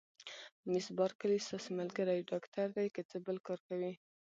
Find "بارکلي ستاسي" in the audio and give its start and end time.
0.99-1.71